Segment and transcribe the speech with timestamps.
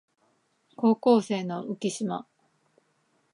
[0.75, 2.25] 高校生の浮島